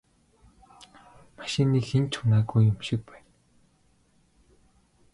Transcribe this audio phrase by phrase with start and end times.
[1.37, 3.31] Машиныг хэн ч унаагүй юм шиг байна.